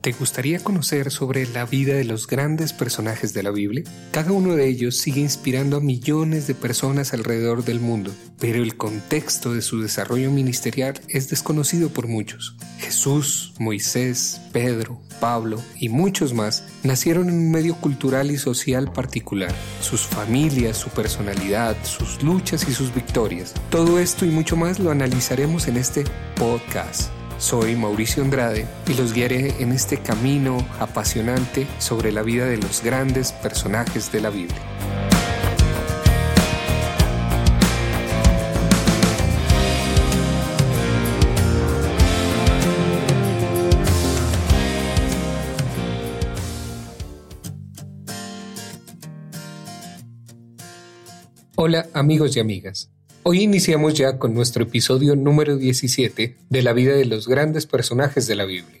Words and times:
¿Te 0.00 0.12
gustaría 0.12 0.60
conocer 0.60 1.10
sobre 1.10 1.46
la 1.46 1.66
vida 1.66 1.92
de 1.92 2.04
los 2.04 2.26
grandes 2.26 2.72
personajes 2.72 3.34
de 3.34 3.42
la 3.42 3.50
Biblia? 3.50 3.84
Cada 4.12 4.32
uno 4.32 4.56
de 4.56 4.66
ellos 4.66 4.96
sigue 4.96 5.20
inspirando 5.20 5.76
a 5.76 5.80
millones 5.80 6.46
de 6.46 6.54
personas 6.54 7.12
alrededor 7.12 7.64
del 7.64 7.80
mundo, 7.80 8.10
pero 8.38 8.62
el 8.62 8.78
contexto 8.78 9.52
de 9.52 9.60
su 9.60 9.82
desarrollo 9.82 10.30
ministerial 10.30 10.98
es 11.08 11.28
desconocido 11.28 11.90
por 11.90 12.08
muchos. 12.08 12.56
Jesús, 12.78 13.52
Moisés, 13.58 14.40
Pedro, 14.54 15.02
Pablo 15.20 15.62
y 15.76 15.90
muchos 15.90 16.32
más 16.32 16.64
nacieron 16.82 17.28
en 17.28 17.34
un 17.34 17.50
medio 17.50 17.76
cultural 17.76 18.30
y 18.30 18.38
social 18.38 18.90
particular. 18.90 19.54
Sus 19.82 20.00
familias, 20.00 20.78
su 20.78 20.88
personalidad, 20.88 21.76
sus 21.84 22.22
luchas 22.22 22.66
y 22.66 22.72
sus 22.72 22.94
victorias. 22.94 23.52
Todo 23.68 23.98
esto 23.98 24.24
y 24.24 24.30
mucho 24.30 24.56
más 24.56 24.78
lo 24.78 24.90
analizaremos 24.90 25.68
en 25.68 25.76
este 25.76 26.04
podcast. 26.36 27.10
Soy 27.40 27.74
Mauricio 27.74 28.22
Andrade 28.22 28.66
y 28.86 28.92
los 28.92 29.14
guiaré 29.14 29.62
en 29.62 29.72
este 29.72 29.96
camino 29.96 30.58
apasionante 30.78 31.66
sobre 31.78 32.12
la 32.12 32.22
vida 32.22 32.44
de 32.44 32.58
los 32.58 32.82
grandes 32.84 33.32
personajes 33.32 34.12
de 34.12 34.20
la 34.20 34.28
Biblia. 34.28 34.60
Hola 51.56 51.88
amigos 51.94 52.36
y 52.36 52.40
amigas. 52.40 52.90
Hoy 53.22 53.42
iniciamos 53.42 53.92
ya 53.92 54.18
con 54.18 54.32
nuestro 54.32 54.62
episodio 54.62 55.14
número 55.14 55.58
17 55.58 56.38
de 56.48 56.62
la 56.62 56.72
vida 56.72 56.94
de 56.94 57.04
los 57.04 57.28
grandes 57.28 57.66
personajes 57.66 58.26
de 58.26 58.34
la 58.34 58.46
Biblia. 58.46 58.80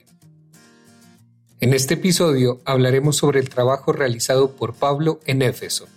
En 1.60 1.74
este 1.74 1.92
episodio 1.92 2.62
hablaremos 2.64 3.16
sobre 3.16 3.38
el 3.40 3.50
trabajo 3.50 3.92
realizado 3.92 4.52
por 4.52 4.72
Pablo 4.72 5.20
en 5.26 5.42
Éfeso. 5.42 5.88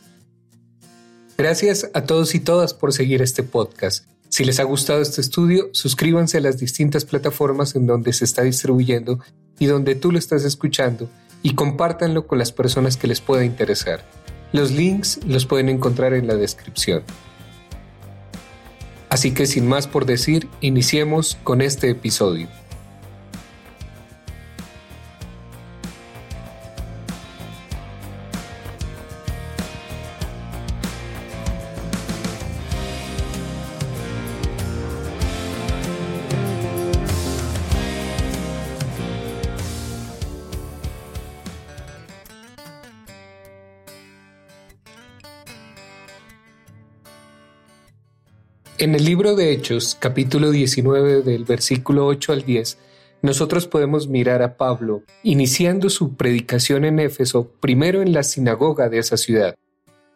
Gracias 1.38 1.90
a 1.94 2.04
todos 2.04 2.36
y 2.36 2.42
todas 2.42 2.74
por 2.74 2.92
seguir 2.92 3.22
este 3.22 3.44
podcast. 3.44 4.08
Si 4.28 4.44
les 4.44 4.60
ha 4.60 4.64
gustado 4.64 5.02
este 5.02 5.22
estudio, 5.22 5.70
suscríbanse 5.72 6.40
a 6.40 6.42
las 6.42 6.58
distintas 6.58 7.06
plataformas 7.06 7.76
en 7.76 7.88
donde 7.88 8.12
se 8.12 8.26
está 8.26 8.42
distribuyendo 8.42 9.20
y 9.58 9.68
donde 9.68 9.96
tú 9.96 10.12
lo 10.12 10.20
estás 10.20 10.44
escuchando 10.44 11.10
y 11.44 11.56
compártanlo 11.56 12.28
con 12.28 12.40
las 12.40 12.52
personas 12.52 12.98
que 12.98 13.08
les 13.08 13.22
pueda 13.22 13.46
interesar. 13.46 14.04
Los 14.52 14.72
links 14.72 15.22
los 15.26 15.46
pueden 15.46 15.70
encontrar 15.70 16.14
en 16.14 16.28
la 16.28 16.36
descripción. 16.36 17.04
Así 19.14 19.30
que 19.30 19.46
sin 19.46 19.68
más 19.68 19.86
por 19.86 20.08
decir, 20.08 20.48
iniciemos 20.60 21.38
con 21.44 21.62
este 21.62 21.92
episodio. 21.92 22.48
En 48.84 48.96
el 48.96 49.06
libro 49.06 49.38
de 49.38 49.54
Hechos, 49.54 49.96
capítulo 49.98 50.52
19 50.52 51.22
del 51.22 51.46
versículo 51.46 52.06
8 52.06 52.34
al 52.34 52.44
10, 52.44 52.78
nosotros 53.22 53.66
podemos 53.66 54.10
mirar 54.10 54.42
a 54.42 54.58
Pablo 54.58 55.04
iniciando 55.24 55.90
su 55.90 56.18
predicación 56.18 56.84
en 56.84 57.00
Éfeso 57.00 57.50
primero 57.62 58.02
en 58.02 58.12
la 58.12 58.24
sinagoga 58.24 58.90
de 58.90 58.98
esa 58.98 59.16
ciudad. 59.16 59.56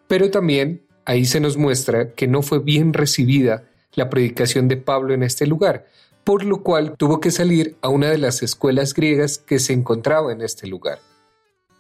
Pero 0.10 0.32
también 0.32 0.86
ahí 1.06 1.24
se 1.24 1.40
nos 1.40 1.56
muestra 1.56 2.12
que 2.12 2.28
no 2.28 2.42
fue 2.42 2.60
bien 2.60 2.92
recibida 2.92 3.70
la 3.94 4.10
predicación 4.10 4.68
de 4.68 4.76
Pablo 4.76 5.14
en 5.14 5.24
este 5.24 5.48
lugar, 5.48 5.88
por 6.26 6.44
lo 6.44 6.62
cual 6.62 6.98
tuvo 6.98 7.22
que 7.22 7.32
salir 7.32 7.78
a 7.82 7.88
una 7.88 8.12
de 8.12 8.18
las 8.18 8.44
escuelas 8.44 8.94
griegas 8.94 9.38
que 9.38 9.60
se 9.60 9.72
encontraba 9.72 10.34
en 10.34 10.42
este 10.42 10.68
lugar. 10.68 11.00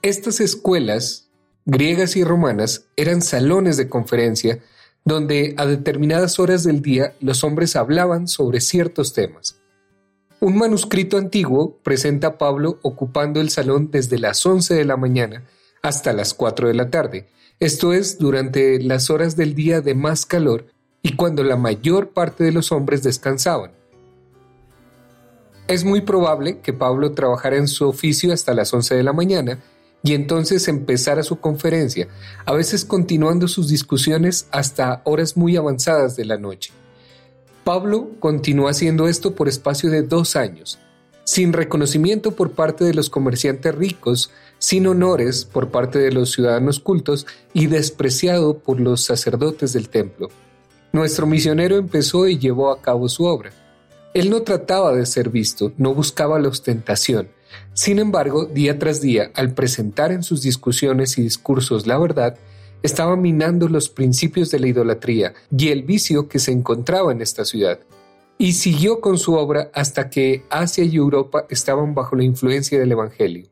Estas 0.02 0.40
escuelas, 0.40 1.30
griegas 1.66 2.16
y 2.16 2.24
romanas, 2.24 2.86
eran 2.96 3.22
salones 3.22 3.76
de 3.76 3.90
conferencia 3.90 4.60
donde 5.06 5.54
a 5.58 5.66
determinadas 5.66 6.40
horas 6.40 6.64
del 6.64 6.82
día 6.82 7.14
los 7.20 7.44
hombres 7.44 7.76
hablaban 7.76 8.28
sobre 8.28 8.62
ciertos 8.62 9.14
temas. 9.14 9.60
Un 10.40 10.58
manuscrito 10.58 11.18
antiguo 11.18 11.80
presenta 11.84 12.28
a 12.28 12.38
Pablo 12.38 12.80
ocupando 12.84 13.42
el 13.42 13.50
salón 13.50 13.90
desde 13.92 14.20
las 14.20 14.46
11 14.46 14.76
de 14.76 14.86
la 14.86 14.98
mañana 14.98 15.44
hasta 15.82 16.14
las 16.14 16.34
4 16.34 16.68
de 16.68 16.74
la 16.74 16.90
tarde, 16.90 17.28
esto 17.60 17.92
es, 17.94 18.20
durante 18.20 18.80
las 18.80 19.10
horas 19.10 19.36
del 19.36 19.56
día 19.56 19.82
de 19.82 19.96
más 19.96 20.28
calor 20.28 20.68
y 21.02 21.16
cuando 21.16 21.44
la 21.44 21.56
mayor 21.56 22.10
parte 22.10 22.44
de 22.44 22.52
los 22.52 22.72
hombres 22.72 23.02
descansaban. 23.02 23.72
Es 25.68 25.84
muy 25.84 26.02
probable 26.02 26.60
que 26.60 26.72
Pablo 26.72 27.14
trabajara 27.14 27.58
en 27.58 27.68
su 27.68 27.88
oficio 27.88 28.32
hasta 28.32 28.54
las 28.54 28.74
11 28.74 28.96
de 28.96 29.04
la 29.04 29.14
mañana 29.14 29.60
y 30.04 30.14
entonces 30.14 30.68
empezara 30.68 31.24
su 31.24 31.40
conferencia, 31.40 32.08
a 32.46 32.54
veces 32.54 32.86
continuando 32.86 33.48
sus 33.48 33.70
discusiones 33.70 34.48
hasta 34.52 35.02
horas 35.06 35.36
muy 35.38 35.58
avanzadas 35.58 36.16
de 36.16 36.26
la 36.26 36.38
noche. 36.38 36.72
Pablo 37.64 38.12
continuó 38.20 38.70
haciendo 38.70 39.08
esto 39.08 39.36
por 39.36 39.50
espacio 39.50 39.90
de 39.90 40.02
dos 40.02 40.36
años, 40.36 40.80
sin 41.26 41.52
reconocimiento 41.52 42.32
por 42.32 42.52
parte 42.52 42.86
de 42.86 42.94
los 42.94 43.10
comerciantes 43.10 43.76
ricos, 43.76 44.32
sin 44.60 44.88
honores 44.88 45.44
por 45.44 45.70
parte 45.70 46.00
de 46.00 46.14
los 46.14 46.32
ciudadanos 46.32 46.80
cultos 46.80 47.28
y 47.54 47.68
despreciado 47.68 48.60
por 48.60 48.80
los 48.80 49.04
sacerdotes 49.04 49.74
del 49.74 49.90
templo. 49.90 50.30
Nuestro 50.94 51.28
misionero 51.28 51.76
empezó 51.76 52.28
y 52.28 52.40
llevó 52.40 52.72
a 52.72 52.82
cabo 52.82 53.10
su 53.10 53.26
obra. 53.26 53.52
Él 54.14 54.30
no 54.30 54.44
trataba 54.44 54.94
de 54.94 55.06
ser 55.06 55.30
visto, 55.30 55.74
no 55.78 55.94
buscaba 55.94 56.40
la 56.40 56.48
ostentación, 56.48 57.28
sin 57.74 58.00
embargo, 58.00 58.46
día 58.46 58.80
tras 58.80 59.02
día, 59.02 59.32
al 59.36 59.54
presentar 59.54 60.12
en 60.12 60.24
sus 60.24 60.42
discusiones 60.42 61.18
y 61.18 61.22
discursos 61.22 61.86
la 61.86 61.98
verdad, 61.98 62.38
estaba 62.84 63.16
minando 63.16 63.68
los 63.68 63.90
principios 63.90 64.52
de 64.52 64.60
la 64.60 64.68
idolatría 64.68 65.34
y 65.56 65.70
el 65.70 65.84
vicio 65.84 66.28
que 66.28 66.40
se 66.40 66.52
encontraba 66.52 67.12
en 67.12 67.22
esta 67.22 67.46
ciudad. 67.46 67.80
Y 68.38 68.54
siguió 68.54 69.02
con 69.02 69.18
su 69.18 69.34
obra 69.34 69.72
hasta 69.74 70.10
que 70.10 70.44
Asia 70.50 70.84
y 70.84 70.96
Europa 70.96 71.46
estaban 71.50 71.96
bajo 71.96 72.16
la 72.16 72.24
influencia 72.24 72.80
del 72.80 72.92
Evangelio. 72.92 73.48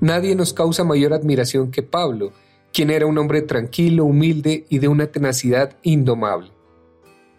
Nadie 0.00 0.34
nos 0.34 0.52
causa 0.52 0.82
mayor 0.82 1.12
admiración 1.12 1.70
que 1.70 1.82
Pablo, 1.82 2.32
quien 2.72 2.90
era 2.90 3.06
un 3.06 3.18
hombre 3.18 3.42
tranquilo, 3.42 4.04
humilde 4.04 4.66
y 4.68 4.78
de 4.78 4.88
una 4.88 5.06
tenacidad 5.06 5.76
indomable. 5.82 6.50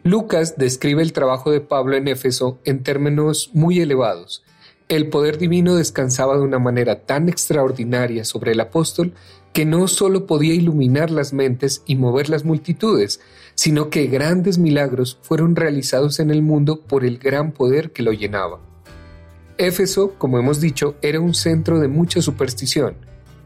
Lucas 0.04 0.58
describe 0.58 1.02
el 1.02 1.14
trabajo 1.14 1.52
de 1.52 1.62
Pablo 1.62 1.96
en 1.96 2.08
Éfeso 2.08 2.60
en 2.66 2.84
términos 2.84 3.50
muy 3.54 3.80
elevados, 3.80 4.44
el 4.90 5.10
poder 5.10 5.38
divino 5.38 5.76
descansaba 5.76 6.36
de 6.38 6.44
una 6.44 6.60
manera 6.60 7.02
tan 7.02 7.30
extraordinaria 7.30 8.26
sobre 8.26 8.52
el 8.52 8.60
apóstol 8.60 9.14
que 9.54 9.66
no 9.66 9.88
sólo 9.88 10.26
podía 10.26 10.54
iluminar 10.54 11.12
las 11.12 11.32
mentes 11.32 11.84
y 11.86 11.96
mover 11.96 12.30
las 12.30 12.44
multitudes, 12.44 13.20
sino 13.56 13.90
que 13.90 14.08
grandes 14.08 14.58
milagros 14.58 15.20
fueron 15.22 15.56
realizados 15.56 16.20
en 16.20 16.32
el 16.32 16.42
mundo 16.42 16.82
por 16.82 17.06
el 17.06 17.20
gran 17.20 17.52
poder 17.52 17.92
que 17.92 18.04
lo 18.04 18.12
llenaba. 18.12 18.60
Éfeso, 19.58 20.16
como 20.18 20.40
hemos 20.40 20.60
dicho, 20.60 20.96
era 21.04 21.20
un 21.20 21.36
centro 21.36 21.80
de 21.80 21.88
mucha 21.88 22.22
superstición. 22.22 22.96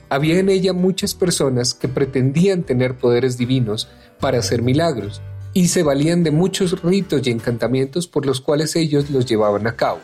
Había 0.09 0.39
en 0.39 0.47
ella 0.47 0.71
muchas 0.71 1.13
personas 1.13 1.73
que 1.73 1.89
pretendían 1.89 2.63
tener 2.63 2.95
poderes 2.95 3.37
divinos 3.37 3.89
para 4.21 4.39
hacer 4.39 4.61
milagros, 4.61 5.21
y 5.53 5.67
se 5.67 5.83
valían 5.83 6.23
de 6.23 6.31
muchos 6.31 6.81
ritos 6.81 7.27
y 7.27 7.31
encantamientos 7.31 8.07
por 8.07 8.25
los 8.25 8.39
cuales 8.39 8.75
ellos 8.77 9.09
los 9.09 9.25
llevaban 9.25 9.67
a 9.67 9.75
cabo. 9.75 9.99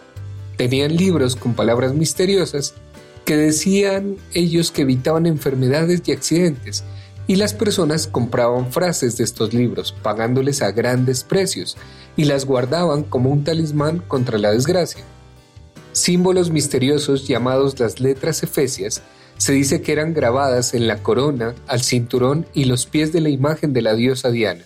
Tenían 0.57 0.95
libros 0.95 1.35
con 1.35 1.53
palabras 1.53 1.93
misteriosas 1.93 2.73
que 3.25 3.37
decían 3.37 4.17
ellos 4.33 4.71
que 4.71 4.83
evitaban 4.83 5.25
enfermedades 5.25 6.01
y 6.05 6.11
accidentes, 6.11 6.83
y 7.25 7.37
las 7.37 7.53
personas 7.53 8.07
compraban 8.07 8.71
frases 8.71 9.17
de 9.17 9.23
estos 9.23 9.53
libros, 9.53 9.95
pagándoles 10.03 10.61
a 10.61 10.71
grandes 10.71 11.23
precios, 11.23 11.77
y 12.17 12.25
las 12.25 12.45
guardaban 12.45 13.03
como 13.03 13.29
un 13.29 13.43
talismán 13.43 13.99
contra 13.99 14.37
la 14.37 14.51
desgracia. 14.51 15.03
Símbolos 15.93 16.49
misteriosos 16.49 17.27
llamados 17.27 17.79
las 17.79 17.99
letras 17.99 18.43
efesias 18.43 19.01
se 19.37 19.53
dice 19.53 19.81
que 19.81 19.91
eran 19.91 20.13
grabadas 20.13 20.73
en 20.73 20.87
la 20.87 21.01
corona, 21.01 21.55
al 21.67 21.81
cinturón 21.81 22.45
y 22.53 22.65
los 22.65 22.85
pies 22.85 23.13
de 23.13 23.21
la 23.21 23.29
imagen 23.29 23.73
de 23.73 23.81
la 23.81 23.93
diosa 23.93 24.29
Diana. 24.29 24.65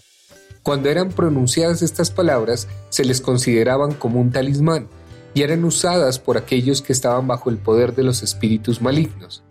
Cuando 0.63 0.89
eran 0.89 1.09
pronunciadas 1.09 1.81
estas 1.81 2.11
palabras, 2.11 2.67
se 2.89 3.05
les 3.05 3.21
consideraban 3.21 3.93
como 3.93 4.19
un 4.19 4.31
talismán, 4.31 4.87
y 5.37 5.43
eran 5.43 5.65
usadas 5.65 6.17
por 6.17 6.35
aquellos 6.35 6.81
que 6.81 6.91
estaban 6.91 7.27
bajo 7.27 7.51
el 7.51 7.57
poder 7.57 7.93
de 7.93 8.01
los 8.01 8.23
espíritus 8.23 8.81
malignos. 8.81 9.43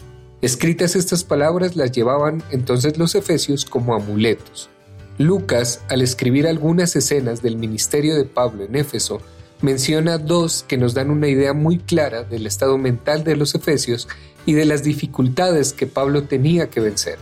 Escritas 0.42 0.96
estas 0.96 1.22
palabras 1.22 1.76
las 1.76 1.92
llevaban 1.92 2.42
entonces 2.50 2.98
los 2.98 3.14
efesios 3.14 3.64
como 3.64 3.94
amuletos. 3.94 4.68
Lucas, 5.16 5.82
al 5.88 6.02
escribir 6.02 6.48
algunas 6.48 6.96
escenas 6.96 7.40
del 7.40 7.56
ministerio 7.56 8.16
de 8.16 8.24
Pablo 8.24 8.64
en 8.64 8.74
Éfeso, 8.74 9.20
menciona 9.60 10.18
dos 10.18 10.64
que 10.66 10.76
nos 10.76 10.92
dan 10.92 11.08
una 11.08 11.28
idea 11.28 11.52
muy 11.52 11.78
clara 11.78 12.24
del 12.24 12.48
estado 12.48 12.78
mental 12.78 13.22
de 13.22 13.36
los 13.36 13.54
efesios 13.54 14.08
y 14.44 14.54
de 14.54 14.64
las 14.64 14.82
dificultades 14.82 15.72
que 15.72 15.86
Pablo 15.86 16.24
tenía 16.24 16.68
que 16.68 16.80
vencer. 16.80 17.20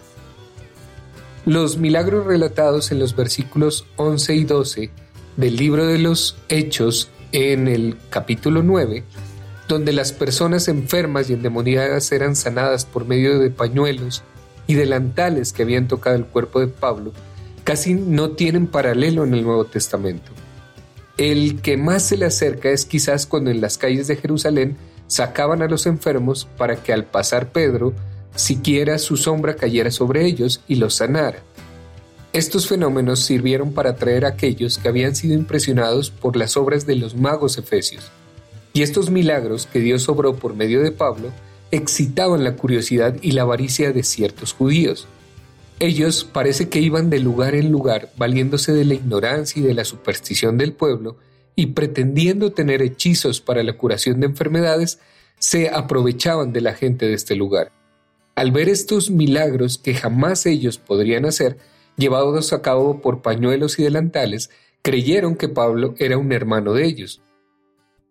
Los 1.45 1.77
milagros 1.77 2.25
relatados 2.25 2.93
en 2.93 2.99
los 2.99 3.15
versículos 3.15 3.85
11 3.97 4.35
y 4.37 4.45
12 4.45 4.91
del 5.37 5.57
libro 5.57 5.85
de 5.85 5.99
los 5.99 6.39
Hechos 6.49 7.11
en 7.35 7.67
el 7.67 7.97
capítulo 8.11 8.63
9, 8.63 9.03
donde 9.67 9.93
las 9.93 10.13
personas 10.13 10.69
enfermas 10.69 11.29
y 11.29 11.33
endemoniadas 11.33 12.13
eran 12.13 12.37
sanadas 12.37 12.85
por 12.85 13.07
medio 13.07 13.41
de 13.41 13.51
pañuelos 13.51 14.23
y 14.69 14.75
delantales 14.75 15.53
que 15.53 15.65
habían 15.65 15.89
tocado 15.89 16.15
el 16.15 16.27
cuerpo 16.27 16.61
de 16.61 16.69
Pablo, 16.69 17.13
casi 17.65 17.95
no 17.95 18.31
tienen 18.31 18.69
paralelo 18.69 19.25
en 19.25 19.35
el 19.35 19.43
Nuevo 19.43 19.65
Testamento. 19.65 20.31
El 21.17 21.61
que 21.61 21.77
más 21.77 22.05
se 22.05 22.17
le 22.17 22.27
acerca 22.27 22.71
es 22.71 22.87
quizás 22.87 23.27
cuando 23.27 23.51
en 23.51 23.61
las 23.61 23.79
calles 23.79 24.07
de 24.07 24.17
Jerusalén 24.17 24.77
sacaban 25.09 25.61
a 25.61 25.67
los 25.67 25.87
enfermos 25.87 26.47
para 26.57 26.77
que 26.77 26.93
al 26.93 27.05
pasar 27.05 27.51
Pedro, 27.51 27.95
siquiera 28.37 28.99
su 28.99 29.17
sombra 29.17 29.57
cayera 29.57 29.91
sobre 29.91 30.25
ellos 30.25 30.61
y 30.69 30.77
los 30.77 30.95
sanara. 30.95 31.41
Estos 32.35 32.67
fenómenos 32.67 33.21
sirvieron 33.21 33.73
para 33.73 33.91
atraer 33.91 34.25
a 34.25 34.31
aquellos 34.31 34.79
que 34.79 34.89
habían 34.89 35.15
sido 35.15 35.35
impresionados 35.35 36.11
por 36.11 36.35
las 36.35 36.57
obras 36.57 36.85
de 36.85 36.97
los 36.97 37.15
magos 37.15 37.59
efesios. 37.59 38.11
Y 38.73 38.83
estos 38.83 39.09
milagros 39.09 39.69
que 39.73 39.79
Dios 39.79 40.09
obró 40.09 40.35
por 40.35 40.57
medio 40.57 40.83
de 40.83 40.91
Pablo 40.91 41.31
excitaban 41.71 42.43
la 42.43 42.57
curiosidad 42.57 43.15
y 43.23 43.31
la 43.31 43.43
avaricia 43.43 43.93
de 43.93 44.03
ciertos 44.03 44.53
judíos. 44.53 45.07
Ellos 45.79 46.25
parece 46.25 46.69
que 46.69 46.81
iban 46.81 47.09
de 47.09 47.21
lugar 47.21 47.55
en 47.55 47.71
lugar, 47.71 48.11
valiéndose 48.17 48.73
de 48.73 48.85
la 48.85 48.95
ignorancia 48.95 49.63
y 49.63 49.65
de 49.65 49.75
la 49.75 49.85
superstición 49.85 50.59
del 50.59 50.73
pueblo, 50.73 51.19
y 51.55 51.67
pretendiendo 51.67 52.51
tener 52.51 52.83
hechizos 52.83 53.41
para 53.41 53.63
la 53.63 53.75
curación 53.75 54.19
de 54.19 54.27
enfermedades, 54.27 54.99
se 55.39 55.69
aprovechaban 55.69 56.53
de 56.53 56.63
la 56.63 56.75
gente 56.75 57.07
de 57.07 57.15
este 57.15 57.37
lugar. 57.37 57.71
Al 58.35 58.51
ver 58.51 58.69
estos 58.69 59.09
milagros 59.09 59.79
que 59.79 59.95
jamás 59.95 60.47
ellos 60.47 60.79
podrían 60.79 61.27
hacer, 61.27 61.59
llevados 61.97 62.53
a 62.53 62.63
cabo 62.63 63.01
por 63.01 63.23
pañuelos 63.23 63.79
y 63.79 63.85
delantales, 63.85 64.51
creyeron 64.83 65.37
que 65.37 65.49
Pablo 65.49 65.95
era 65.99 66.19
un 66.19 66.33
hermano 66.33 66.73
de 66.73 66.85
ellos. 66.85 67.23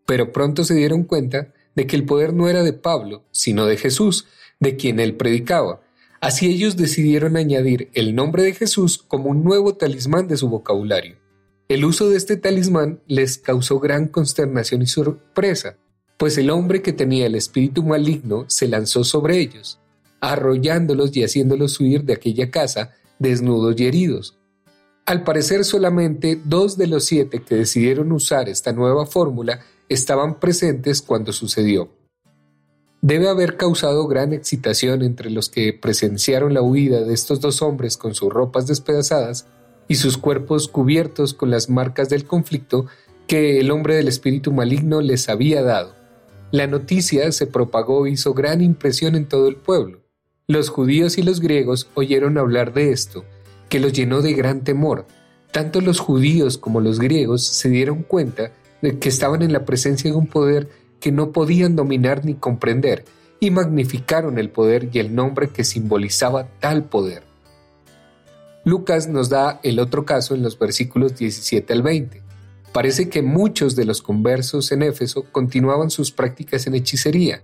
Pero 0.05 0.31
pronto 0.31 0.63
se 0.63 0.75
dieron 0.75 1.03
cuenta 1.03 1.53
de 1.75 1.87
que 1.87 1.95
el 1.95 2.05
poder 2.05 2.33
no 2.33 2.49
era 2.49 2.63
de 2.63 2.73
Pablo, 2.73 3.23
sino 3.31 3.65
de 3.65 3.77
Jesús, 3.77 4.27
de 4.59 4.75
quien 4.75 4.99
él 4.99 5.15
predicaba, 5.15 5.81
Así 6.23 6.47
ellos 6.47 6.77
decidieron 6.77 7.35
añadir 7.35 7.89
el 7.93 8.15
nombre 8.15 8.43
de 8.43 8.53
Jesús 8.53 8.97
como 8.97 9.29
un 9.29 9.43
nuevo 9.43 9.75
talismán 9.75 10.29
de 10.29 10.37
su 10.37 10.47
vocabulario. 10.47 11.17
El 11.67 11.83
uso 11.83 12.07
de 12.07 12.15
este 12.15 12.37
talismán 12.37 13.01
les 13.07 13.37
causó 13.37 13.77
gran 13.81 14.07
consternación 14.07 14.83
y 14.83 14.85
sorpresa, 14.85 15.75
pues 16.17 16.37
el 16.37 16.49
hombre 16.49 16.81
que 16.81 16.93
tenía 16.93 17.25
el 17.25 17.35
espíritu 17.35 17.83
maligno 17.83 18.45
se 18.47 18.69
lanzó 18.69 19.03
sobre 19.03 19.37
ellos, 19.37 19.81
arrollándolos 20.21 21.13
y 21.17 21.25
haciéndolos 21.25 21.77
huir 21.81 22.05
de 22.05 22.13
aquella 22.13 22.49
casa 22.49 22.93
desnudos 23.19 23.79
y 23.79 23.85
heridos. 23.85 24.37
Al 25.05 25.23
parecer 25.23 25.65
solamente 25.65 26.39
dos 26.43 26.77
de 26.77 26.87
los 26.87 27.05
siete 27.05 27.41
que 27.41 27.55
decidieron 27.55 28.11
usar 28.11 28.49
esta 28.49 28.71
nueva 28.71 29.05
fórmula 29.05 29.59
estaban 29.89 30.39
presentes 30.39 31.01
cuando 31.01 31.33
sucedió 31.33 31.89
debe 33.03 33.27
haber 33.27 33.57
causado 33.57 34.07
gran 34.07 34.31
excitación 34.31 35.01
entre 35.01 35.29
los 35.29 35.49
que 35.49 35.73
presenciaron 35.73 36.53
la 36.53 36.61
huida 36.61 37.03
de 37.03 37.13
estos 37.13 37.41
dos 37.41 37.61
hombres 37.61 37.97
con 37.97 38.15
sus 38.15 38.31
ropas 38.31 38.65
despedazadas 38.65 39.45
y 39.89 39.95
sus 39.95 40.17
cuerpos 40.17 40.69
cubiertos 40.69 41.33
con 41.33 41.51
las 41.51 41.69
marcas 41.69 42.07
del 42.07 42.23
conflicto 42.23 42.85
que 43.27 43.59
el 43.59 43.71
hombre 43.71 43.97
del 43.97 44.07
espíritu 44.07 44.53
maligno 44.53 45.01
les 45.01 45.27
había 45.27 45.61
dado. 45.63 45.93
La 46.51 46.65
noticia 46.65 47.29
se 47.33 47.45
propagó 47.45 48.05
e 48.05 48.11
hizo 48.11 48.33
gran 48.33 48.61
impresión 48.61 49.15
en 49.15 49.27
todo 49.27 49.49
el 49.49 49.57
pueblo. 49.57 50.02
Los 50.47 50.67
judíos 50.67 51.17
y 51.17 51.23
los 51.23 51.39
griegos 51.39 51.87
oyeron 51.93 52.37
hablar 52.37 52.73
de 52.73 52.91
esto, 52.91 53.23
que 53.69 53.79
los 53.79 53.93
llenó 53.93 54.21
de 54.21 54.33
gran 54.33 54.65
temor. 54.65 55.07
Tanto 55.53 55.79
los 55.79 55.99
judíos 55.99 56.57
como 56.57 56.81
los 56.81 56.99
griegos 56.99 57.47
se 57.47 57.69
dieron 57.69 58.03
cuenta 58.03 58.51
de 58.81 58.99
que 58.99 59.07
estaban 59.07 59.41
en 59.41 59.53
la 59.53 59.63
presencia 59.63 60.11
de 60.11 60.17
un 60.17 60.27
poder 60.27 60.67
que 60.99 61.13
no 61.13 61.31
podían 61.31 61.77
dominar 61.77 62.25
ni 62.25 62.33
comprender, 62.33 63.05
y 63.39 63.51
magnificaron 63.51 64.37
el 64.37 64.49
poder 64.49 64.89
y 64.91 64.99
el 64.99 65.15
nombre 65.15 65.47
que 65.47 65.63
simbolizaba 65.63 66.49
tal 66.59 66.83
poder. 66.83 67.23
Lucas 68.65 69.07
nos 69.07 69.29
da 69.29 69.61
el 69.63 69.79
otro 69.79 70.03
caso 70.03 70.35
en 70.35 70.43
los 70.43 70.59
versículos 70.59 71.15
17 71.15 71.71
al 71.71 71.83
20. 71.83 72.21
Parece 72.73 73.07
que 73.07 73.21
muchos 73.21 73.77
de 73.77 73.85
los 73.85 74.01
conversos 74.01 74.73
en 74.73 74.83
Éfeso 74.83 75.23
continuaban 75.31 75.89
sus 75.89 76.11
prácticas 76.11 76.67
en 76.67 76.75
hechicería, 76.75 77.43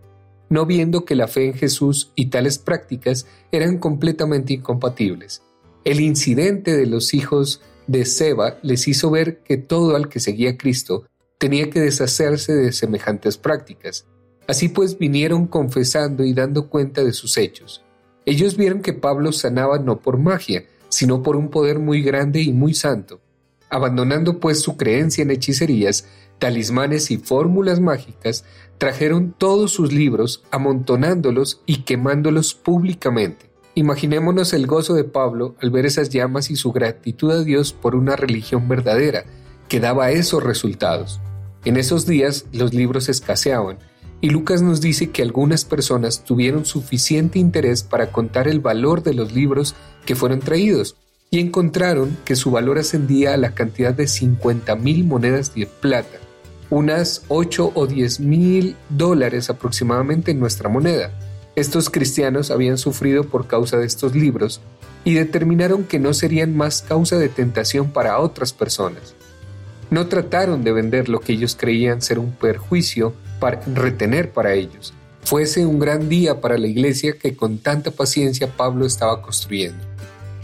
no 0.50 0.66
viendo 0.66 1.06
que 1.06 1.16
la 1.16 1.28
fe 1.28 1.46
en 1.46 1.54
Jesús 1.54 2.12
y 2.16 2.28
tales 2.28 2.58
prácticas 2.58 3.28
eran 3.52 3.78
completamente 3.78 4.54
incompatibles. 4.54 5.44
El 5.86 6.00
incidente 6.02 6.76
de 6.76 6.86
los 6.86 7.14
hijos 7.14 7.62
de 7.88 8.06
Seba 8.06 8.58
les 8.62 8.88
hizo 8.88 9.10
ver 9.10 9.40
que 9.44 9.58
todo 9.58 9.96
al 9.96 10.10
que 10.10 10.20
seguía 10.20 10.52
a 10.52 10.58
Cristo 10.58 11.06
tenía 11.38 11.70
que 11.70 11.80
deshacerse 11.80 12.54
de 12.54 12.72
semejantes 12.72 13.38
prácticas. 13.38 14.06
Así 14.48 14.68
pues 14.68 14.98
vinieron 14.98 15.48
confesando 15.48 16.24
y 16.24 16.34
dando 16.34 16.70
cuenta 16.70 17.04
de 17.04 17.14
sus 17.14 17.38
hechos. 17.38 17.84
Ellos 18.26 18.58
vieron 18.58 18.82
que 18.82 18.94
Pablo 18.94 19.32
sanaba 19.32 19.80
no 19.80 20.00
por 20.02 20.18
magia, 20.18 20.66
sino 20.90 21.24
por 21.24 21.36
un 21.36 21.50
poder 21.50 21.80
muy 21.80 22.02
grande 22.02 22.42
y 22.42 22.52
muy 22.52 22.74
santo. 22.74 23.22
Abandonando 23.70 24.40
pues 24.40 24.62
su 24.62 24.78
creencia 24.78 25.22
en 25.22 25.32
hechicerías, 25.32 26.06
talismanes 26.40 27.12
y 27.12 27.18
fórmulas 27.18 27.80
mágicas, 27.80 28.46
trajeron 28.78 29.36
todos 29.38 29.72
sus 29.72 29.94
libros, 29.94 30.44
amontonándolos 30.52 31.62
y 31.66 31.84
quemándolos 31.84 32.56
públicamente. 32.56 33.50
Imaginémonos 33.76 34.54
el 34.54 34.66
gozo 34.66 34.96
de 34.96 35.04
Pablo 35.04 35.56
al 35.62 35.70
ver 35.70 35.86
esas 35.86 36.10
llamas 36.10 36.50
y 36.50 36.56
su 36.56 36.72
gratitud 36.72 37.32
a 37.32 37.44
Dios 37.44 37.74
por 37.74 37.96
una 37.96 38.16
religión 38.16 38.68
verdadera, 38.68 39.26
que 39.68 39.80
daba 39.80 40.12
esos 40.12 40.44
resultados. 40.44 41.22
En 41.64 41.78
esos 41.78 42.08
días 42.08 42.46
los 42.52 42.74
libros 42.74 43.10
escaseaban 43.10 43.78
y 44.22 44.32
Lucas 44.32 44.62
nos 44.62 44.82
dice 44.82 45.12
que 45.12 45.22
algunas 45.22 45.64
personas 45.64 46.24
tuvieron 46.24 46.66
suficiente 46.66 47.38
interés 47.40 47.84
para 47.84 48.12
contar 48.12 48.48
el 48.48 48.60
valor 48.60 49.04
de 49.04 49.14
los 49.14 49.34
libros 49.34 49.76
que 50.06 50.16
fueron 50.16 50.40
traídos 50.40 50.98
y 51.32 51.40
encontraron 51.40 52.18
que 52.26 52.36
su 52.36 52.52
valor 52.52 52.80
ascendía 52.80 53.34
a 53.34 53.38
la 53.38 53.54
cantidad 53.54 53.94
de 53.94 54.08
50 54.08 54.76
mil 54.76 55.04
monedas 55.04 55.54
de 55.54 55.68
plata, 55.68 56.18
unas 56.70 57.24
8 57.28 57.72
o 57.76 57.88
10 57.88 58.20
mil 58.20 58.76
dólares 58.90 59.50
aproximadamente 59.50 60.32
en 60.32 60.40
nuestra 60.40 60.70
moneda. 60.70 61.12
Estos 61.56 61.90
cristianos 61.90 62.52
habían 62.52 62.78
sufrido 62.78 63.26
por 63.26 63.48
causa 63.48 63.78
de 63.78 63.86
estos 63.86 64.16
libros 64.16 64.62
y 65.04 65.14
determinaron 65.14 65.84
que 65.84 66.00
no 66.00 66.14
serían 66.14 66.56
más 66.56 66.82
causa 66.82 67.18
de 67.18 67.30
tentación 67.30 67.92
para 67.92 68.20
otras 68.20 68.54
personas. 68.54 69.16
No 69.90 70.08
trataron 70.08 70.64
de 70.64 70.72
vender 70.72 71.10
lo 71.10 71.20
que 71.20 71.34
ellos 71.34 71.56
creían 71.60 72.02
ser 72.02 72.20
un 72.20 72.32
perjuicio 72.32 73.14
para 73.40 73.62
retener 73.62 74.32
para 74.32 74.54
ellos. 74.54 74.94
Fuese 75.24 75.66
un 75.66 75.80
gran 75.80 76.10
día 76.10 76.42
para 76.42 76.58
la 76.58 76.68
iglesia 76.68 77.18
que 77.18 77.36
con 77.36 77.58
tanta 77.58 77.92
paciencia 77.92 78.56
Pablo 78.56 78.86
estaba 78.86 79.22
construyendo. 79.22 79.89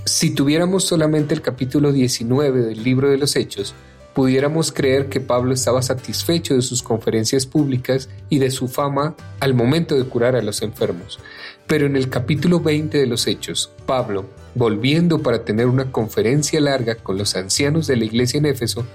Si 0.08 0.30
tuviéramos 0.30 0.84
solamente 0.84 1.34
el 1.34 1.42
capítulo 1.42 1.92
19 1.92 2.62
del 2.62 2.84
libro 2.84 3.10
de 3.10 3.18
los 3.18 3.36
Hechos, 3.36 3.74
pudiéramos 4.14 4.72
creer 4.72 5.10
que 5.10 5.20
Pablo 5.20 5.52
estaba 5.52 5.82
satisfecho 5.82 6.54
de 6.54 6.62
sus 6.62 6.84
conferencias 6.84 7.48
públicas 7.48 8.08
y 8.30 8.38
de 8.38 8.52
su 8.52 8.68
fama 8.68 9.16
al 9.40 9.56
momento 9.56 9.96
de 9.96 10.06
curar 10.06 10.36
a 10.36 10.44
los 10.44 10.62
enfermos. 10.62 11.18
Pero 11.66 11.88
en 11.88 11.96
el 11.96 12.12
capítulo 12.12 12.60
20 12.60 13.00
de 13.00 13.08
los 13.08 13.26
Hechos, 13.26 13.72
Pablo, 13.88 14.26
volviendo 14.54 15.24
para 15.24 15.44
tener 15.44 15.66
una 15.66 15.92
conferencia 15.92 16.62
larga 16.62 16.94
con 16.94 17.18
los 17.18 17.36
ancianos 17.36 17.88
de 17.88 17.96
la 17.96 18.06
iglesia 18.06 18.38
en 18.38 18.46
Éfeso, 18.46 18.86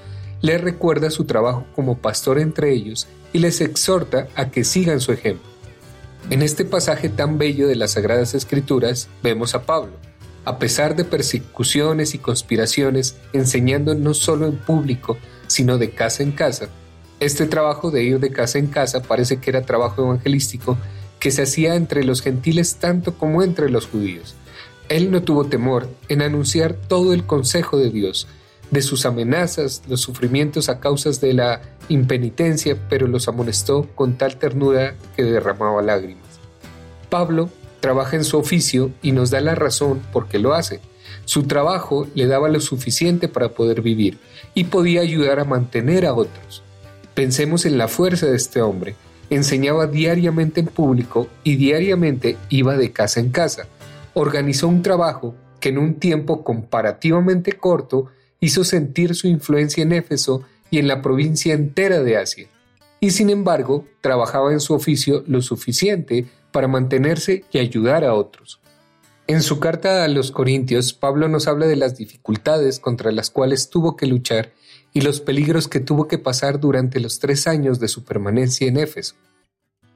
les 0.42 0.60
recuerda 0.60 1.10
su 1.10 1.24
trabajo 1.24 1.66
como 1.74 1.98
pastor 1.98 2.38
entre 2.38 2.72
ellos 2.72 3.08
y 3.32 3.40
les 3.40 3.60
exhorta 3.60 4.28
a 4.36 4.52
que 4.52 4.62
sigan 4.62 5.00
su 5.00 5.10
ejemplo. 5.10 5.50
En 6.30 6.42
este 6.42 6.64
pasaje 6.64 7.08
tan 7.08 7.36
bello 7.36 7.66
de 7.66 7.74
las 7.74 7.92
Sagradas 7.92 8.34
Escrituras 8.34 9.08
vemos 9.24 9.56
a 9.56 9.66
Pablo, 9.66 9.92
a 10.44 10.58
pesar 10.58 10.96
de 10.96 11.04
persecuciones 11.04 12.14
y 12.14 12.18
conspiraciones, 12.18 13.16
enseñando 13.32 13.94
no 13.94 14.14
solo 14.14 14.46
en 14.46 14.56
público, 14.56 15.18
sino 15.46 15.78
de 15.78 15.90
casa 15.90 16.22
en 16.22 16.32
casa. 16.32 16.68
Este 17.18 17.46
trabajo 17.46 17.90
de 17.90 18.02
ir 18.02 18.20
de 18.20 18.32
casa 18.32 18.58
en 18.58 18.68
casa 18.68 19.02
parece 19.02 19.38
que 19.38 19.50
era 19.50 19.62
trabajo 19.62 20.02
evangelístico 20.02 20.78
que 21.18 21.30
se 21.30 21.42
hacía 21.42 21.74
entre 21.74 22.02
los 22.04 22.22
gentiles 22.22 22.76
tanto 22.76 23.18
como 23.18 23.42
entre 23.42 23.68
los 23.68 23.86
judíos. 23.86 24.34
Él 24.88 25.10
no 25.10 25.22
tuvo 25.22 25.44
temor 25.44 25.88
en 26.08 26.22
anunciar 26.22 26.74
todo 26.74 27.12
el 27.12 27.24
consejo 27.26 27.76
de 27.76 27.90
Dios, 27.90 28.26
de 28.70 28.82
sus 28.82 29.04
amenazas, 29.04 29.82
los 29.88 30.00
sufrimientos 30.00 30.68
a 30.68 30.80
causas 30.80 31.20
de 31.20 31.34
la 31.34 31.60
impenitencia, 31.88 32.76
pero 32.88 33.06
los 33.06 33.28
amonestó 33.28 33.86
con 33.94 34.16
tal 34.16 34.36
ternura 34.36 34.94
que 35.16 35.24
derramaba 35.24 35.82
lágrimas. 35.82 36.40
Pablo 37.10 37.50
trabaja 37.80 38.16
en 38.16 38.24
su 38.24 38.38
oficio 38.38 38.90
y 39.02 39.12
nos 39.12 39.30
da 39.30 39.40
la 39.40 39.54
razón 39.54 40.00
por 40.12 40.28
qué 40.28 40.38
lo 40.38 40.54
hace. 40.54 40.80
Su 41.24 41.44
trabajo 41.44 42.06
le 42.14 42.26
daba 42.26 42.48
lo 42.48 42.60
suficiente 42.60 43.28
para 43.28 43.50
poder 43.50 43.82
vivir 43.82 44.18
y 44.54 44.64
podía 44.64 45.00
ayudar 45.00 45.40
a 45.40 45.44
mantener 45.44 46.06
a 46.06 46.14
otros. 46.14 46.62
Pensemos 47.14 47.66
en 47.66 47.78
la 47.78 47.88
fuerza 47.88 48.26
de 48.26 48.36
este 48.36 48.62
hombre. 48.62 48.96
Enseñaba 49.30 49.86
diariamente 49.86 50.60
en 50.60 50.66
público 50.66 51.28
y 51.44 51.56
diariamente 51.56 52.36
iba 52.48 52.76
de 52.76 52.92
casa 52.92 53.20
en 53.20 53.30
casa. 53.30 53.66
Organizó 54.14 54.68
un 54.68 54.82
trabajo 54.82 55.34
que 55.60 55.68
en 55.68 55.78
un 55.78 55.94
tiempo 55.94 56.42
comparativamente 56.42 57.52
corto 57.52 58.06
hizo 58.40 58.64
sentir 58.64 59.14
su 59.14 59.28
influencia 59.28 59.82
en 59.82 59.92
Éfeso 59.92 60.42
y 60.70 60.78
en 60.78 60.88
la 60.88 61.02
provincia 61.02 61.54
entera 61.54 62.00
de 62.00 62.16
Asia. 62.16 62.48
Y 63.00 63.10
sin 63.10 63.30
embargo, 63.30 63.84
trabajaba 64.00 64.52
en 64.52 64.60
su 64.60 64.74
oficio 64.74 65.24
lo 65.26 65.42
suficiente 65.42 66.26
para 66.52 66.68
mantenerse 66.68 67.44
y 67.52 67.58
ayudar 67.58 68.04
a 68.04 68.14
otros. 68.14 68.60
En 69.26 69.42
su 69.42 69.60
carta 69.60 70.02
a 70.02 70.08
los 70.08 70.32
Corintios, 70.32 70.92
Pablo 70.92 71.28
nos 71.28 71.46
habla 71.46 71.66
de 71.66 71.76
las 71.76 71.96
dificultades 71.96 72.80
contra 72.80 73.12
las 73.12 73.30
cuales 73.30 73.70
tuvo 73.70 73.96
que 73.96 74.06
luchar 74.06 74.52
y 74.92 75.02
los 75.02 75.20
peligros 75.20 75.68
que 75.68 75.78
tuvo 75.78 76.08
que 76.08 76.18
pasar 76.18 76.58
durante 76.58 76.98
los 76.98 77.20
tres 77.20 77.46
años 77.46 77.78
de 77.78 77.88
su 77.88 78.04
permanencia 78.04 78.66
en 78.66 78.76
Éfeso. 78.76 79.14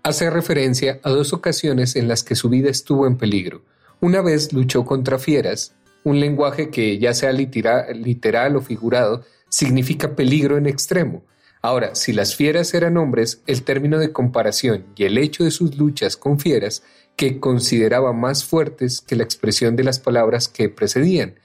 Hace 0.05 0.31
referencia 0.31 1.01
a 1.03 1.11
dos 1.11 1.33
ocasiones 1.33 1.97
en 1.97 2.07
las 2.07 2.23
que 2.23 2.37
su 2.37 2.49
vida 2.49 2.71
estuvo 2.71 3.07
en 3.07 3.17
peligro. 3.17 3.63
Una 4.01 4.23
vez 4.23 4.53
luchó 4.53 4.85
contra 4.85 5.19
fieras, 5.19 5.75
un 6.05 6.21
lenguaje 6.21 6.69
que, 6.71 6.99
ya 6.99 7.15
sea 7.15 7.33
literal 7.33 8.57
o 8.57 8.61
figurado, 8.61 9.25
significa 9.49 10.15
peligro 10.15 10.59
en 10.59 10.67
extremo. 10.67 11.25
Ahora, 11.65 11.95
si 11.95 12.13
las 12.13 12.37
fieras 12.37 12.75
eran 12.75 12.99
hombres, 12.99 13.41
el 13.47 13.63
término 13.63 13.99
de 13.99 14.13
comparación 14.13 14.85
y 14.97 15.05
el 15.05 15.17
hecho 15.17 15.45
de 15.45 15.51
sus 15.51 15.79
luchas 15.79 16.19
con 16.19 16.39
fieras, 16.39 16.83
que 17.17 17.41
consideraba 17.41 18.13
más 18.13 18.45
fuertes 18.45 19.01
que 19.01 19.17
la 19.17 19.25
expresión 19.25 19.75
de 19.75 19.83
las 19.83 19.99
palabras 19.99 20.47
que 20.47 20.69
precedían. 20.69 21.37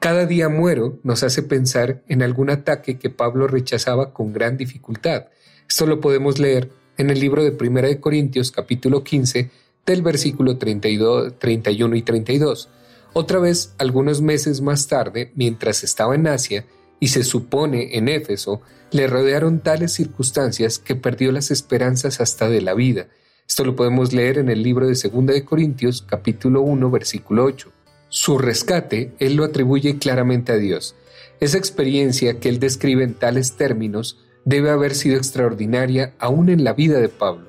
Cada 0.00 0.26
día 0.26 0.50
muero 0.50 0.98
nos 1.02 1.22
hace 1.22 1.42
pensar 1.42 2.02
en 2.08 2.20
algún 2.20 2.50
ataque 2.50 2.98
que 2.98 3.08
Pablo 3.08 3.46
rechazaba 3.46 4.12
con 4.12 4.34
gran 4.34 4.58
dificultad. 4.58 5.28
Esto 5.66 5.86
lo 5.86 5.98
podemos 5.98 6.38
leer 6.38 6.68
en 6.98 7.08
el 7.08 7.18
libro 7.18 7.42
de 7.42 7.56
1 7.58 7.88
de 7.88 8.00
Corintios 8.00 8.50
capítulo 8.50 9.02
15 9.02 9.50
del 9.86 10.02
versículo 10.02 10.58
32, 10.58 11.38
31 11.38 11.96
y 11.96 12.02
32. 12.02 12.68
Otra 13.14 13.38
vez, 13.38 13.72
algunos 13.78 14.20
meses 14.20 14.60
más 14.60 14.88
tarde, 14.88 15.32
mientras 15.34 15.84
estaba 15.84 16.14
en 16.16 16.26
Asia, 16.26 16.66
y 17.00 17.08
se 17.08 17.22
supone 17.22 17.96
en 17.96 18.08
Éfeso, 18.08 18.62
le 18.90 19.06
rodearon 19.06 19.60
tales 19.60 19.92
circunstancias 19.92 20.78
que 20.78 20.94
perdió 20.94 21.32
las 21.32 21.50
esperanzas 21.50 22.20
hasta 22.20 22.48
de 22.48 22.60
la 22.60 22.74
vida. 22.74 23.08
Esto 23.46 23.64
lo 23.64 23.76
podemos 23.76 24.12
leer 24.12 24.38
en 24.38 24.48
el 24.48 24.62
libro 24.62 24.86
de 24.86 24.94
2 24.94 25.26
de 25.26 25.44
Corintios, 25.44 26.02
capítulo 26.02 26.62
1, 26.62 26.90
versículo 26.90 27.44
8. 27.44 27.70
Su 28.08 28.38
rescate 28.38 29.12
él 29.18 29.34
lo 29.34 29.44
atribuye 29.44 29.98
claramente 29.98 30.52
a 30.52 30.56
Dios. 30.56 30.94
Esa 31.40 31.58
experiencia 31.58 32.38
que 32.38 32.48
él 32.48 32.58
describe 32.58 33.04
en 33.04 33.14
tales 33.14 33.56
términos 33.56 34.18
debe 34.44 34.70
haber 34.70 34.94
sido 34.94 35.16
extraordinaria 35.16 36.14
aún 36.18 36.48
en 36.48 36.64
la 36.64 36.72
vida 36.72 37.00
de 37.00 37.08
Pablo. 37.08 37.48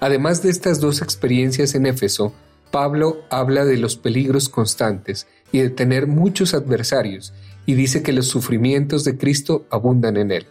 Además 0.00 0.42
de 0.42 0.50
estas 0.50 0.80
dos 0.80 1.02
experiencias 1.02 1.74
en 1.74 1.86
Éfeso, 1.86 2.32
Pablo 2.70 3.22
habla 3.30 3.64
de 3.64 3.76
los 3.76 3.96
peligros 3.96 4.48
constantes 4.48 5.26
y 5.52 5.60
de 5.60 5.70
tener 5.70 6.06
muchos 6.06 6.54
adversarios, 6.54 7.32
y 7.66 7.74
dice 7.74 8.02
que 8.02 8.12
los 8.12 8.26
sufrimientos 8.26 9.04
de 9.04 9.16
Cristo 9.16 9.66
abundan 9.70 10.16
en 10.16 10.30
él. 10.30 10.46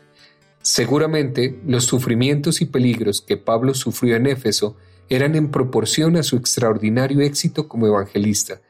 Seguramente 0.62 1.60
los 1.66 1.84
sufrimientos 1.84 2.62
y 2.62 2.66
peligros 2.66 3.22
que 3.22 3.38
Pablo 3.38 3.74
sufrió 3.74 4.16
en 4.16 4.28
Éfeso 4.28 4.78
eran 5.10 5.36
en 5.36 5.52
proporción 5.52 6.16
a 6.16 6.24
su 6.24 6.38
extraordinario 6.38 7.22
éxito 7.22 7.68
como 7.68 7.88
evangelista. 7.88 8.62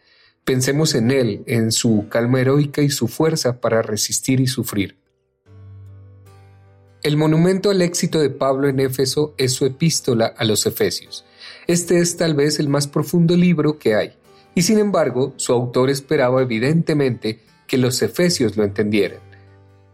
Pensemos 0.43 0.95
en 0.95 1.11
él, 1.11 1.43
en 1.45 1.71
su 1.71 2.07
calma 2.09 2.41
heroica 2.41 2.81
y 2.81 2.89
su 2.89 3.07
fuerza 3.07 3.61
para 3.61 3.81
resistir 3.81 4.39
y 4.39 4.47
sufrir. 4.47 4.97
El 7.03 7.17
monumento 7.17 7.69
al 7.69 7.81
éxito 7.81 8.19
de 8.19 8.29
Pablo 8.29 8.67
en 8.67 8.79
Éfeso 8.79 9.35
es 9.37 9.53
su 9.53 9.65
epístola 9.65 10.33
a 10.37 10.45
los 10.45 10.65
Efesios. 10.65 11.25
Este 11.67 11.99
es 11.99 12.17
tal 12.17 12.33
vez 12.33 12.59
el 12.59 12.69
más 12.69 12.87
profundo 12.87 13.35
libro 13.35 13.77
que 13.77 13.95
hay, 13.95 14.13
y 14.55 14.63
sin 14.63 14.79
embargo 14.79 15.33
su 15.37 15.53
autor 15.53 15.89
esperaba 15.89 16.41
evidentemente 16.41 17.39
que 17.73 17.79
los 17.79 18.03
efesios 18.03 18.55
lo 18.55 18.63
entendieran. 18.63 19.17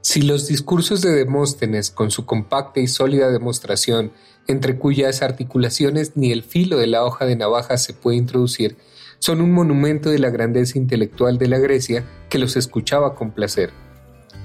Si 0.01 0.21
los 0.21 0.49
discursos 0.49 1.01
de 1.01 1.13
Demóstenes, 1.13 1.91
con 1.91 2.11
su 2.11 2.25
compacta 2.25 2.81
y 2.81 2.87
sólida 2.87 3.31
demostración, 3.31 4.11
entre 4.47 4.77
cuyas 4.77 5.21
articulaciones 5.21 6.17
ni 6.17 6.33
el 6.33 6.43
filo 6.43 6.77
de 6.77 6.87
la 6.87 7.05
hoja 7.05 7.25
de 7.25 7.37
navaja 7.37 7.77
se 7.77 7.93
puede 7.93 8.17
introducir, 8.17 8.75
son 9.19 9.39
un 9.39 9.53
monumento 9.53 10.09
de 10.09 10.19
la 10.19 10.29
grandeza 10.29 10.77
intelectual 10.77 11.37
de 11.37 11.47
la 11.47 11.57
Grecia 11.57 12.03
que 12.29 12.37
los 12.37 12.57
escuchaba 12.57 13.15
con 13.15 13.31
placer. 13.31 13.71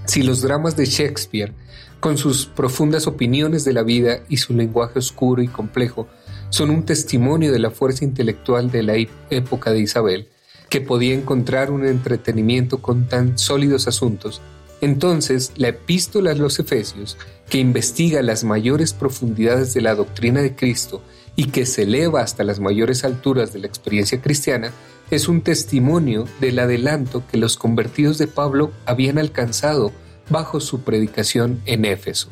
Si 0.04 0.22
los 0.22 0.40
dramas 0.40 0.76
de 0.76 0.86
Shakespeare, 0.86 1.54
con 1.98 2.16
sus 2.16 2.46
profundas 2.46 3.08
opiniones 3.08 3.64
de 3.64 3.72
la 3.72 3.82
vida 3.82 4.20
y 4.28 4.36
su 4.36 4.54
lenguaje 4.54 5.00
oscuro 5.00 5.42
y 5.42 5.48
complejo, 5.48 6.06
son 6.50 6.70
un 6.70 6.84
testimonio 6.84 7.50
de 7.50 7.58
la 7.58 7.72
fuerza 7.72 8.04
intelectual 8.04 8.70
de 8.70 8.84
la 8.84 8.94
época 9.30 9.72
de 9.72 9.80
Isabel, 9.80 10.28
que 10.74 10.80
podía 10.80 11.14
encontrar 11.14 11.70
un 11.70 11.86
entretenimiento 11.86 12.82
con 12.82 13.06
tan 13.06 13.38
sólidos 13.38 13.86
asuntos, 13.86 14.42
entonces 14.80 15.52
la 15.54 15.68
epístola 15.68 16.32
a 16.32 16.34
los 16.34 16.58
Efesios, 16.58 17.16
que 17.48 17.58
investiga 17.58 18.22
las 18.22 18.42
mayores 18.42 18.92
profundidades 18.92 19.72
de 19.72 19.82
la 19.82 19.94
doctrina 19.94 20.42
de 20.42 20.56
Cristo 20.56 21.00
y 21.36 21.44
que 21.50 21.64
se 21.64 21.84
eleva 21.84 22.22
hasta 22.22 22.42
las 22.42 22.58
mayores 22.58 23.04
alturas 23.04 23.52
de 23.52 23.60
la 23.60 23.68
experiencia 23.68 24.20
cristiana, 24.20 24.72
es 25.12 25.28
un 25.28 25.42
testimonio 25.42 26.26
del 26.40 26.58
adelanto 26.58 27.22
que 27.30 27.38
los 27.38 27.56
convertidos 27.56 28.18
de 28.18 28.26
Pablo 28.26 28.72
habían 28.84 29.18
alcanzado 29.18 29.92
bajo 30.28 30.58
su 30.58 30.80
predicación 30.80 31.60
en 31.66 31.84
Éfeso. 31.84 32.30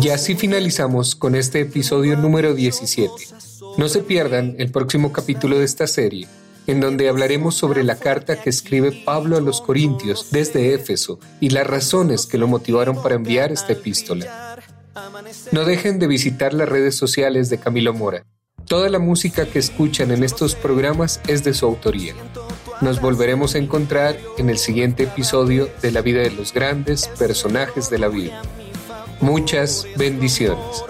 Y 0.00 0.08
así 0.08 0.34
finalizamos 0.34 1.14
con 1.14 1.34
este 1.34 1.60
episodio 1.60 2.16
número 2.16 2.54
17. 2.54 3.12
No 3.76 3.88
se 3.88 4.00
pierdan 4.00 4.56
el 4.58 4.70
próximo 4.70 5.12
capítulo 5.12 5.58
de 5.58 5.64
esta 5.64 5.86
serie, 5.86 6.28
en 6.66 6.80
donde 6.80 7.08
hablaremos 7.08 7.54
sobre 7.54 7.84
la 7.84 7.96
carta 7.96 8.40
que 8.40 8.50
escribe 8.50 9.02
Pablo 9.04 9.36
a 9.36 9.40
los 9.40 9.60
Corintios 9.60 10.28
desde 10.30 10.74
Éfeso 10.74 11.18
y 11.40 11.50
las 11.50 11.66
razones 11.66 12.26
que 12.26 12.38
lo 12.38 12.48
motivaron 12.48 13.02
para 13.02 13.14
enviar 13.14 13.52
esta 13.52 13.72
epístola. 13.72 14.58
No 15.52 15.64
dejen 15.64 15.98
de 15.98 16.06
visitar 16.06 16.52
las 16.54 16.68
redes 16.68 16.96
sociales 16.96 17.48
de 17.48 17.58
Camilo 17.58 17.94
Mora. 17.94 18.24
Toda 18.66 18.88
la 18.88 18.98
música 18.98 19.46
que 19.46 19.58
escuchan 19.58 20.10
en 20.12 20.22
estos 20.22 20.54
programas 20.54 21.20
es 21.26 21.44
de 21.44 21.54
su 21.54 21.66
autoría. 21.66 22.14
Nos 22.80 23.00
volveremos 23.00 23.54
a 23.54 23.58
encontrar 23.58 24.18
en 24.38 24.50
el 24.50 24.58
siguiente 24.58 25.04
episodio 25.04 25.68
de 25.82 25.92
la 25.92 26.00
vida 26.00 26.20
de 26.20 26.30
los 26.30 26.52
grandes 26.52 27.08
personajes 27.08 27.90
de 27.90 27.98
la 27.98 28.08
vida. 28.08 28.42
Muchas 29.22 29.86
bendiciones. 29.96 30.82